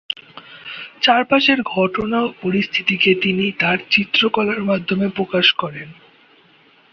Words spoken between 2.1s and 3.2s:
ও পরিস্থিতিকে